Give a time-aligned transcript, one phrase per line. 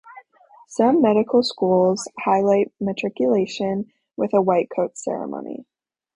[0.67, 5.67] Some medical schools highlight matriculation with a white coat ceremony.